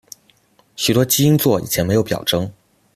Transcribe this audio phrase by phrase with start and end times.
[0.75, 2.51] 许多基因座以前没有表征。